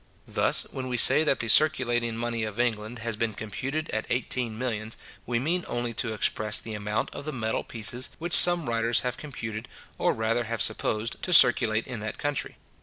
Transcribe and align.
Thus, 0.27 0.63
when 0.71 0.87
we 0.87 0.97
say 0.97 1.23
that 1.25 1.41
the 1.41 1.47
circulating 1.47 2.17
money 2.17 2.43
of 2.43 2.59
England 2.59 2.97
has 3.05 3.15
been 3.15 3.35
computed 3.35 3.87
at 3.91 4.07
eighteen 4.09 4.57
millions, 4.57 4.97
we 5.27 5.37
mean 5.37 5.63
only 5.67 5.93
to 5.93 6.15
express 6.15 6.57
the 6.57 6.73
amount 6.73 7.11
of 7.11 7.23
the 7.25 7.31
metal 7.31 7.63
pieces, 7.63 8.09
which 8.17 8.33
some 8.33 8.67
writers 8.67 9.01
have 9.01 9.15
computed, 9.15 9.67
or 9.99 10.13
rather 10.15 10.45
have 10.45 10.63
supposed, 10.63 11.21
to 11.21 11.31
circulate 11.31 11.85
in 11.85 11.99
that 11.99 12.17
country. 12.17 12.57